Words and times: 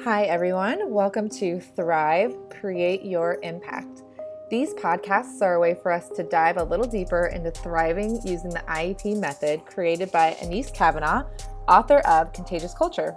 Hi, 0.00 0.24
everyone. 0.24 0.90
Welcome 0.90 1.28
to 1.28 1.60
Thrive 1.60 2.34
Create 2.50 3.04
Your 3.04 3.38
Impact. 3.44 4.02
These 4.50 4.74
podcasts 4.74 5.40
are 5.42 5.54
a 5.54 5.60
way 5.60 5.74
for 5.74 5.92
us 5.92 6.08
to 6.16 6.24
dive 6.24 6.56
a 6.56 6.64
little 6.64 6.86
deeper 6.86 7.26
into 7.26 7.52
thriving 7.52 8.20
using 8.26 8.50
the 8.50 8.64
IEP 8.66 9.20
method 9.20 9.64
created 9.64 10.10
by 10.10 10.36
Anese 10.42 10.74
Cavanaugh, 10.74 11.24
author 11.68 11.98
of 12.00 12.32
Contagious 12.32 12.74
Culture. 12.74 13.16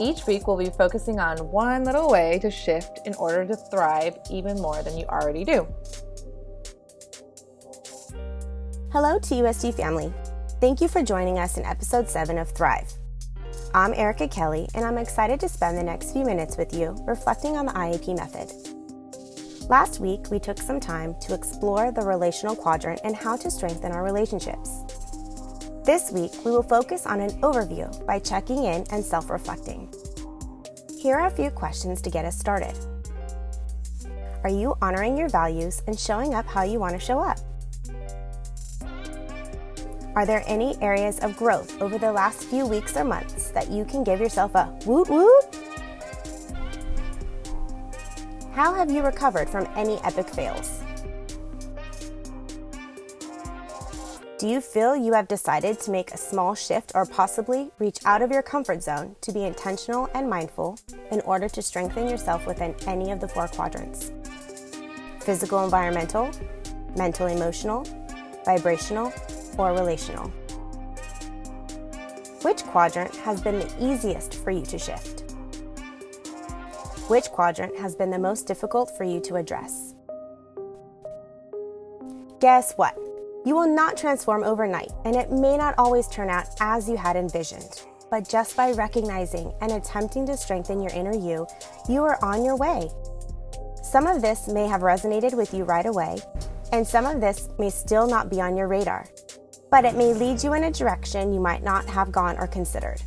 Each 0.00 0.26
week, 0.26 0.46
we'll 0.46 0.56
be 0.56 0.70
focusing 0.70 1.20
on 1.20 1.36
one 1.50 1.84
little 1.84 2.10
way 2.10 2.38
to 2.40 2.50
shift 2.50 3.00
in 3.06 3.12
order 3.16 3.44
to 3.44 3.54
thrive 3.54 4.16
even 4.30 4.58
more 4.58 4.82
than 4.82 4.96
you 4.96 5.04
already 5.06 5.44
do. 5.44 5.66
Hello, 8.90 9.18
TUSD 9.18 9.74
family. 9.74 10.10
Thank 10.58 10.80
you 10.80 10.88
for 10.88 11.02
joining 11.02 11.38
us 11.38 11.58
in 11.58 11.66
episode 11.66 12.08
7 12.08 12.38
of 12.38 12.48
Thrive. 12.52 12.95
I'm 13.74 13.92
Erica 13.94 14.28
Kelly, 14.28 14.68
and 14.74 14.84
I'm 14.84 14.98
excited 14.98 15.40
to 15.40 15.48
spend 15.48 15.76
the 15.76 15.82
next 15.82 16.12
few 16.12 16.24
minutes 16.24 16.56
with 16.56 16.72
you 16.72 16.96
reflecting 17.06 17.56
on 17.56 17.66
the 17.66 17.72
IEP 17.72 18.16
method. 18.16 18.50
Last 19.68 20.00
week, 20.00 20.30
we 20.30 20.38
took 20.38 20.58
some 20.58 20.80
time 20.80 21.14
to 21.22 21.34
explore 21.34 21.90
the 21.90 22.02
relational 22.02 22.56
quadrant 22.56 23.00
and 23.04 23.16
how 23.16 23.36
to 23.36 23.50
strengthen 23.50 23.92
our 23.92 24.04
relationships. 24.04 24.70
This 25.84 26.10
week, 26.10 26.32
we 26.44 26.52
will 26.52 26.62
focus 26.62 27.06
on 27.06 27.20
an 27.20 27.30
overview 27.42 28.06
by 28.06 28.18
checking 28.18 28.64
in 28.64 28.84
and 28.92 29.04
self 29.04 29.28
reflecting. 29.28 29.92
Here 30.98 31.16
are 31.16 31.26
a 31.26 31.30
few 31.30 31.50
questions 31.50 32.00
to 32.02 32.10
get 32.10 32.24
us 32.24 32.38
started. 32.38 32.74
Are 34.44 34.50
you 34.50 34.76
honoring 34.80 35.18
your 35.18 35.28
values 35.28 35.82
and 35.86 35.98
showing 35.98 36.34
up 36.34 36.46
how 36.46 36.62
you 36.62 36.78
want 36.78 36.94
to 36.94 37.04
show 37.04 37.20
up? 37.20 37.38
Are 40.16 40.24
there 40.24 40.42
any 40.46 40.80
areas 40.80 41.18
of 41.18 41.36
growth 41.36 41.78
over 41.82 41.98
the 41.98 42.10
last 42.10 42.44
few 42.44 42.64
weeks 42.66 42.96
or 42.96 43.04
months 43.04 43.50
that 43.50 43.70
you 43.70 43.84
can 43.84 44.02
give 44.02 44.18
yourself 44.18 44.54
a 44.54 44.74
woot 44.86 45.10
woot? 45.10 45.44
How 48.52 48.72
have 48.72 48.90
you 48.90 49.02
recovered 49.02 49.50
from 49.50 49.68
any 49.76 49.98
epic 49.98 50.26
fails? 50.30 50.80
Do 54.38 54.48
you 54.48 54.62
feel 54.62 54.96
you 54.96 55.12
have 55.12 55.28
decided 55.28 55.80
to 55.80 55.90
make 55.90 56.12
a 56.12 56.16
small 56.16 56.54
shift 56.54 56.92
or 56.94 57.04
possibly 57.04 57.70
reach 57.78 57.98
out 58.06 58.22
of 58.22 58.30
your 58.30 58.42
comfort 58.42 58.82
zone 58.82 59.16
to 59.20 59.32
be 59.32 59.44
intentional 59.44 60.08
and 60.14 60.30
mindful 60.30 60.78
in 61.10 61.20
order 61.22 61.50
to 61.50 61.60
strengthen 61.60 62.08
yourself 62.08 62.46
within 62.46 62.74
any 62.86 63.10
of 63.10 63.20
the 63.20 63.28
four 63.28 63.48
quadrants? 63.48 64.12
Physical, 65.20 65.62
environmental, 65.62 66.30
mental, 66.96 67.26
emotional, 67.26 67.86
vibrational, 68.46 69.12
or 69.58 69.72
relational? 69.72 70.28
Which 72.42 72.62
quadrant 72.64 73.14
has 73.16 73.40
been 73.40 73.58
the 73.58 73.74
easiest 73.80 74.34
for 74.34 74.50
you 74.50 74.64
to 74.66 74.78
shift? 74.78 75.24
Which 77.08 77.24
quadrant 77.24 77.76
has 77.76 77.94
been 77.94 78.10
the 78.10 78.18
most 78.18 78.46
difficult 78.46 78.96
for 78.96 79.04
you 79.04 79.20
to 79.20 79.36
address? 79.36 79.94
Guess 82.40 82.74
what? 82.74 82.96
You 83.44 83.54
will 83.54 83.68
not 83.68 83.96
transform 83.96 84.44
overnight, 84.44 84.90
and 85.04 85.16
it 85.16 85.30
may 85.30 85.56
not 85.56 85.74
always 85.78 86.08
turn 86.08 86.30
out 86.30 86.46
as 86.60 86.88
you 86.88 86.96
had 86.96 87.16
envisioned. 87.16 87.82
But 88.10 88.28
just 88.28 88.56
by 88.56 88.72
recognizing 88.72 89.52
and 89.60 89.72
attempting 89.72 90.26
to 90.26 90.36
strengthen 90.36 90.80
your 90.80 90.92
inner 90.92 91.16
you, 91.16 91.46
you 91.88 92.02
are 92.02 92.22
on 92.24 92.44
your 92.44 92.56
way. 92.56 92.88
Some 93.82 94.06
of 94.06 94.20
this 94.20 94.48
may 94.48 94.66
have 94.66 94.82
resonated 94.82 95.34
with 95.36 95.54
you 95.54 95.64
right 95.64 95.86
away, 95.86 96.18
and 96.72 96.86
some 96.86 97.06
of 97.06 97.20
this 97.20 97.48
may 97.58 97.70
still 97.70 98.06
not 98.06 98.30
be 98.30 98.40
on 98.40 98.56
your 98.56 98.68
radar 98.68 99.06
but 99.76 99.84
it 99.84 99.94
may 99.94 100.14
lead 100.14 100.42
you 100.42 100.54
in 100.54 100.64
a 100.64 100.70
direction 100.70 101.34
you 101.34 101.38
might 101.38 101.62
not 101.62 101.84
have 101.84 102.10
gone 102.10 102.34
or 102.38 102.46
considered. 102.46 102.98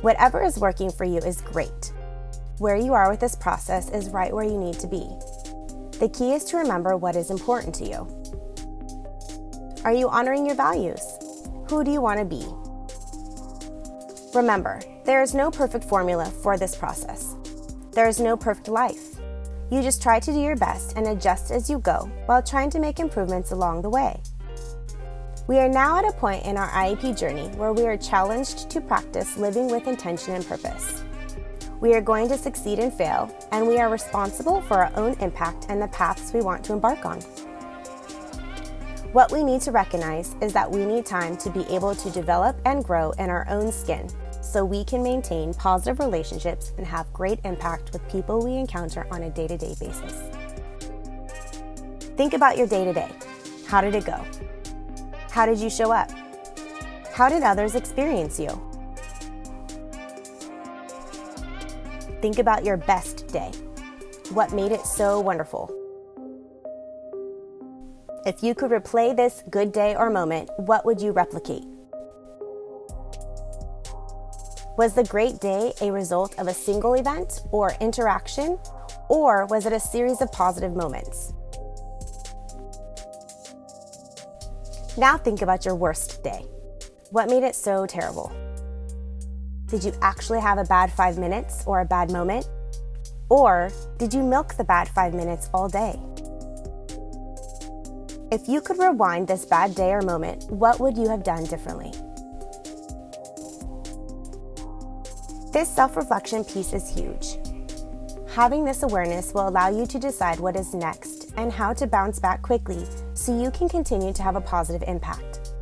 Whatever 0.00 0.42
is 0.42 0.56
working 0.56 0.90
for 0.90 1.04
you 1.04 1.18
is 1.18 1.42
great. 1.42 1.92
Where 2.56 2.76
you 2.76 2.94
are 2.94 3.10
with 3.10 3.20
this 3.20 3.34
process 3.34 3.90
is 3.90 4.08
right 4.08 4.32
where 4.32 4.46
you 4.46 4.56
need 4.56 4.78
to 4.78 4.86
be. 4.86 5.04
The 5.98 6.10
key 6.14 6.32
is 6.32 6.44
to 6.44 6.56
remember 6.56 6.96
what 6.96 7.14
is 7.14 7.28
important 7.28 7.74
to 7.74 7.84
you. 7.84 8.08
Are 9.84 9.92
you 9.92 10.08
honoring 10.08 10.46
your 10.46 10.54
values? 10.54 11.02
Who 11.68 11.84
do 11.84 11.90
you 11.90 12.00
want 12.00 12.20
to 12.20 12.24
be? 12.24 12.42
Remember, 14.34 14.80
there 15.04 15.20
is 15.20 15.34
no 15.34 15.50
perfect 15.50 15.84
formula 15.84 16.24
for 16.42 16.56
this 16.56 16.74
process. 16.74 17.36
There 17.92 18.08
is 18.08 18.18
no 18.18 18.34
perfect 18.34 18.68
life. 18.68 19.20
You 19.70 19.82
just 19.82 20.02
try 20.02 20.20
to 20.20 20.32
do 20.32 20.40
your 20.40 20.56
best 20.56 20.96
and 20.96 21.06
adjust 21.08 21.50
as 21.50 21.68
you 21.68 21.80
go 21.80 22.10
while 22.24 22.42
trying 22.42 22.70
to 22.70 22.80
make 22.80 22.98
improvements 22.98 23.50
along 23.50 23.82
the 23.82 23.90
way. 23.90 24.22
We 25.46 25.58
are 25.58 25.68
now 25.68 25.98
at 25.98 26.04
a 26.04 26.12
point 26.12 26.44
in 26.44 26.56
our 26.56 26.68
IEP 26.68 27.18
journey 27.18 27.48
where 27.56 27.72
we 27.72 27.86
are 27.86 27.96
challenged 27.96 28.70
to 28.70 28.80
practice 28.80 29.36
living 29.36 29.68
with 29.68 29.88
intention 29.88 30.34
and 30.34 30.46
purpose. 30.46 31.02
We 31.80 31.94
are 31.94 32.00
going 32.00 32.28
to 32.28 32.38
succeed 32.38 32.78
and 32.78 32.92
fail, 32.92 33.34
and 33.50 33.66
we 33.66 33.78
are 33.78 33.88
responsible 33.88 34.60
for 34.62 34.74
our 34.74 34.92
own 34.96 35.14
impact 35.20 35.66
and 35.68 35.80
the 35.80 35.88
paths 35.88 36.32
we 36.32 36.40
want 36.40 36.64
to 36.66 36.74
embark 36.74 37.04
on. 37.04 37.20
What 39.12 39.32
we 39.32 39.42
need 39.42 39.60
to 39.62 39.72
recognize 39.72 40.36
is 40.40 40.52
that 40.52 40.70
we 40.70 40.84
need 40.84 41.04
time 41.04 41.36
to 41.38 41.50
be 41.50 41.62
able 41.68 41.96
to 41.96 42.10
develop 42.10 42.60
and 42.64 42.84
grow 42.84 43.10
in 43.12 43.28
our 43.28 43.48
own 43.48 43.72
skin 43.72 44.08
so 44.40 44.64
we 44.64 44.84
can 44.84 45.02
maintain 45.02 45.52
positive 45.54 45.98
relationships 45.98 46.74
and 46.76 46.86
have 46.86 47.12
great 47.12 47.40
impact 47.44 47.92
with 47.92 48.06
people 48.08 48.44
we 48.44 48.54
encounter 48.54 49.06
on 49.10 49.24
a 49.24 49.30
day 49.30 49.48
to 49.48 49.56
day 49.56 49.74
basis. 49.80 50.14
Think 52.16 52.34
about 52.34 52.56
your 52.56 52.66
day 52.66 52.84
to 52.84 52.92
day. 52.92 53.10
How 53.66 53.80
did 53.80 53.94
it 53.94 54.04
go? 54.04 54.24
How 55.30 55.46
did 55.46 55.58
you 55.58 55.70
show 55.70 55.92
up? 55.92 56.10
How 57.12 57.28
did 57.28 57.42
others 57.42 57.74
experience 57.74 58.38
you? 58.40 58.48
Think 62.20 62.38
about 62.38 62.64
your 62.64 62.76
best 62.76 63.28
day. 63.28 63.50
What 64.32 64.52
made 64.52 64.72
it 64.72 64.84
so 64.84 65.20
wonderful? 65.20 65.74
If 68.26 68.42
you 68.42 68.54
could 68.54 68.70
replay 68.70 69.16
this 69.16 69.42
good 69.50 69.72
day 69.72 69.94
or 69.94 70.10
moment, 70.10 70.50
what 70.56 70.84
would 70.84 71.00
you 71.00 71.12
replicate? 71.12 71.64
Was 74.76 74.94
the 74.94 75.04
great 75.04 75.40
day 75.40 75.72
a 75.80 75.90
result 75.90 76.38
of 76.38 76.48
a 76.48 76.54
single 76.54 76.94
event 76.94 77.40
or 77.50 77.74
interaction, 77.80 78.58
or 79.08 79.46
was 79.46 79.64
it 79.64 79.72
a 79.72 79.80
series 79.80 80.20
of 80.20 80.30
positive 80.32 80.74
moments? 80.74 81.32
Now 85.00 85.16
think 85.16 85.40
about 85.40 85.64
your 85.64 85.74
worst 85.74 86.22
day. 86.22 86.44
What 87.08 87.30
made 87.30 87.42
it 87.42 87.54
so 87.54 87.86
terrible? 87.86 88.30
Did 89.64 89.82
you 89.82 89.94
actually 90.02 90.40
have 90.40 90.58
a 90.58 90.64
bad 90.64 90.92
five 90.92 91.16
minutes 91.16 91.64
or 91.66 91.80
a 91.80 91.86
bad 91.86 92.12
moment? 92.12 92.46
Or 93.30 93.70
did 93.96 94.12
you 94.12 94.22
milk 94.22 94.58
the 94.58 94.64
bad 94.64 94.90
five 94.90 95.14
minutes 95.14 95.48
all 95.54 95.70
day? 95.70 95.98
If 98.30 98.46
you 98.46 98.60
could 98.60 98.78
rewind 98.78 99.26
this 99.26 99.46
bad 99.46 99.74
day 99.74 99.90
or 99.92 100.02
moment, 100.02 100.50
what 100.50 100.78
would 100.80 100.98
you 100.98 101.08
have 101.08 101.24
done 101.24 101.44
differently? 101.44 101.92
This 105.50 105.74
self 105.74 105.96
reflection 105.96 106.44
piece 106.44 106.74
is 106.74 106.94
huge. 106.94 107.38
Having 108.34 108.66
this 108.66 108.82
awareness 108.82 109.32
will 109.32 109.48
allow 109.48 109.70
you 109.70 109.86
to 109.86 109.98
decide 109.98 110.38
what 110.40 110.56
is 110.56 110.74
next 110.74 111.32
and 111.38 111.50
how 111.50 111.72
to 111.72 111.86
bounce 111.86 112.18
back 112.18 112.42
quickly 112.42 112.86
so 113.30 113.40
you 113.40 113.50
can 113.52 113.68
continue 113.68 114.12
to 114.12 114.22
have 114.24 114.34
a 114.34 114.40
positive 114.40 114.82
impact. 114.88 115.52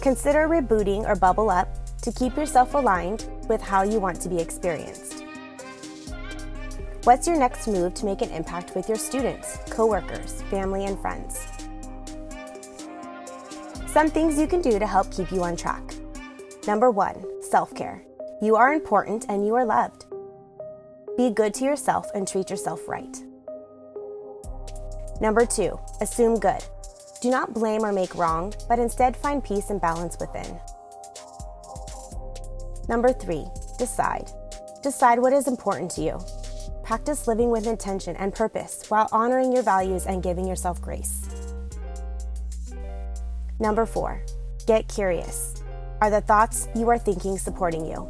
Consider 0.00 0.48
rebooting 0.48 1.06
or 1.06 1.14
bubble 1.14 1.50
up 1.50 1.68
to 1.98 2.10
keep 2.10 2.34
yourself 2.34 2.72
aligned 2.72 3.28
with 3.46 3.60
how 3.60 3.82
you 3.82 4.00
want 4.00 4.20
to 4.22 4.30
be 4.30 4.38
experienced. 4.38 5.22
What's 7.04 7.26
your 7.26 7.38
next 7.38 7.68
move 7.68 7.92
to 7.94 8.06
make 8.06 8.22
an 8.22 8.30
impact 8.30 8.74
with 8.74 8.88
your 8.88 8.96
students, 8.96 9.58
coworkers, 9.68 10.40
family, 10.50 10.86
and 10.86 10.98
friends? 10.98 11.46
Some 13.86 14.08
things 14.08 14.38
you 14.38 14.46
can 14.46 14.62
do 14.62 14.78
to 14.78 14.86
help 14.86 15.12
keep 15.12 15.30
you 15.30 15.42
on 15.44 15.56
track. 15.56 15.94
Number 16.66 16.90
one, 16.90 17.22
self 17.42 17.74
care. 17.74 18.02
You 18.40 18.56
are 18.56 18.72
important 18.72 19.26
and 19.28 19.46
you 19.46 19.54
are 19.56 19.64
loved. 19.66 20.06
Be 21.18 21.28
good 21.30 21.52
to 21.54 21.64
yourself 21.64 22.06
and 22.14 22.26
treat 22.26 22.48
yourself 22.48 22.88
right. 22.88 23.25
Number 25.20 25.46
two, 25.46 25.78
assume 26.00 26.38
good. 26.38 26.62
Do 27.22 27.30
not 27.30 27.54
blame 27.54 27.84
or 27.84 27.92
make 27.92 28.14
wrong, 28.14 28.52
but 28.68 28.78
instead 28.78 29.16
find 29.16 29.42
peace 29.42 29.70
and 29.70 29.80
balance 29.80 30.16
within. 30.20 30.60
Number 32.88 33.12
three, 33.12 33.46
decide. 33.78 34.30
Decide 34.82 35.18
what 35.18 35.32
is 35.32 35.48
important 35.48 35.90
to 35.92 36.02
you. 36.02 36.20
Practice 36.84 37.26
living 37.26 37.50
with 37.50 37.66
intention 37.66 38.14
and 38.16 38.34
purpose 38.34 38.84
while 38.88 39.08
honoring 39.10 39.52
your 39.52 39.62
values 39.62 40.06
and 40.06 40.22
giving 40.22 40.46
yourself 40.46 40.80
grace. 40.80 41.28
Number 43.58 43.86
four, 43.86 44.22
get 44.66 44.86
curious. 44.86 45.54
Are 46.00 46.10
the 46.10 46.20
thoughts 46.20 46.68
you 46.76 46.88
are 46.90 46.98
thinking 46.98 47.38
supporting 47.38 47.86
you? 47.86 48.08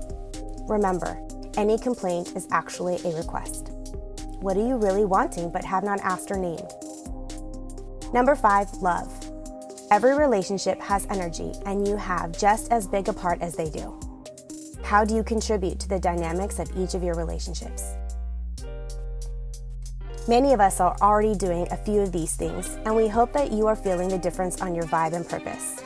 Remember, 0.69 1.17
any 1.57 1.79
complaint 1.79 2.37
is 2.37 2.49
actually 2.51 2.97
a 3.05 3.17
request. 3.17 3.71
What 4.41 4.57
are 4.57 4.67
you 4.67 4.77
really 4.77 5.05
wanting 5.05 5.51
but 5.51 5.65
have 5.65 5.85
not 5.85 6.01
asked 6.01 6.31
or 6.31 6.37
named? 6.37 6.71
Number 8.13 8.35
five, 8.35 8.73
love. 8.75 9.13
Every 9.91 10.17
relationship 10.17 10.81
has 10.81 11.07
energy, 11.11 11.53
and 11.65 11.87
you 11.87 11.97
have 11.97 12.37
just 12.37 12.73
as 12.73 12.87
big 12.87 13.09
a 13.09 13.13
part 13.13 13.41
as 13.41 13.57
they 13.57 13.71
do. 13.71 13.99
How 14.83 15.05
do 15.05 15.15
you 15.15 15.23
contribute 15.23 15.81
to 15.81 15.89
the 15.89 15.99
dynamics 15.99 16.59
of 16.59 16.71
each 16.77 16.95
of 16.95 17.03
your 17.03 17.15
relationships? 17.15 17.95
Many 20.29 20.53
of 20.53 20.61
us 20.61 20.81
are 20.81 20.97
already 21.01 21.35
doing 21.35 21.69
a 21.71 21.77
few 21.77 22.01
of 22.01 22.11
these 22.11 22.35
things, 22.35 22.79
and 22.85 22.97
we 22.97 23.07
hope 23.07 23.33
that 23.33 23.53
you 23.53 23.67
are 23.67 23.77
feeling 23.77 24.09
the 24.09 24.19
difference 24.19 24.61
on 24.61 24.75
your 24.75 24.85
vibe 24.85 25.13
and 25.13 25.29
purpose. 25.29 25.83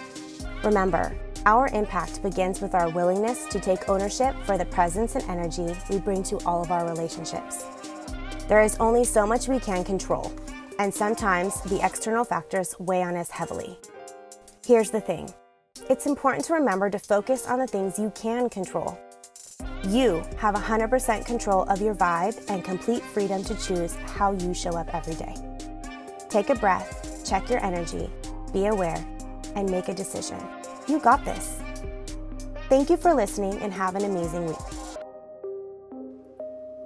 Remember, 0.65 1.15
our 1.47 1.69
impact 1.69 2.23
begins 2.23 2.61
with 2.61 2.75
our 2.75 2.91
willingness 2.91 3.47
to 3.47 3.61
take 3.61 3.89
ownership 3.89 4.35
for 4.45 4.59
the 4.59 4.65
presence 4.67 5.15
and 5.15 5.25
energy 5.25 5.75
we 5.89 5.99
bring 5.99 6.23
to 6.25 6.39
all 6.47 6.63
of 6.63 6.71
our 6.71 6.87
relationships. 6.87 7.65
There 8.49 8.63
is 8.63 8.77
only 8.79 9.05
so 9.05 9.27
much 9.27 9.49
we 9.49 9.59
can 9.61 9.85
control, 9.85 10.33
and 10.81 10.95
sometimes 10.95 11.61
the 11.61 11.85
external 11.85 12.25
factors 12.25 12.75
weigh 12.79 13.03
on 13.03 13.15
us 13.15 13.31
heavily. 13.31 13.79
Here's 14.67 14.91
the 14.91 15.01
thing 15.01 15.31
it's 15.91 16.07
important 16.07 16.43
to 16.47 16.55
remember 16.55 16.89
to 16.89 16.99
focus 16.99 17.47
on 17.47 17.59
the 17.59 17.67
things 17.67 17.99
you 17.99 18.11
can 18.15 18.49
control. 18.49 18.99
You 19.89 20.23
have 20.39 20.55
100% 20.55 21.27
control 21.27 21.65
of 21.65 21.83
your 21.83 21.95
vibe 21.95 22.43
and 22.49 22.65
complete 22.65 23.03
freedom 23.03 23.45
to 23.45 23.55
choose 23.57 23.95
how 24.07 24.33
you 24.33 24.55
show 24.55 24.71
up 24.71 24.95
every 24.95 25.15
day. 25.15 25.35
Take 26.31 26.49
a 26.49 26.55
breath, 26.55 27.29
check 27.29 27.51
your 27.51 27.63
energy, 27.63 28.09
be 28.53 28.67
aware, 28.67 29.07
and 29.55 29.71
make 29.71 29.89
a 29.89 29.95
decision. 29.95 30.41
You 30.89 30.99
got 30.99 31.27
this. 31.27 31.61
Thank 32.71 32.89
you 32.89 32.97
for 32.97 33.13
listening 33.15 33.59
and 33.59 33.73
have 33.75 33.97
an 33.97 34.05
amazing 34.05 34.47
week. 34.47 34.57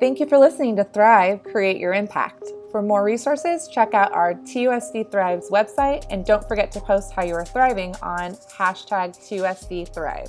Thank 0.00 0.18
you 0.18 0.26
for 0.26 0.38
listening 0.38 0.74
to 0.76 0.84
Thrive 0.84 1.44
Create 1.44 1.78
Your 1.78 1.94
Impact. 1.94 2.53
For 2.74 2.82
more 2.82 3.04
resources, 3.04 3.68
check 3.68 3.94
out 3.94 4.10
our 4.10 4.34
TUSD 4.34 5.12
Thrives 5.12 5.48
website 5.48 6.06
and 6.10 6.24
don't 6.24 6.42
forget 6.48 6.72
to 6.72 6.80
post 6.80 7.12
how 7.12 7.22
you 7.22 7.34
are 7.34 7.44
thriving 7.44 7.94
on 8.02 8.32
hashtag 8.32 9.16
TUSD 9.16 9.94
Thrive. 9.94 10.26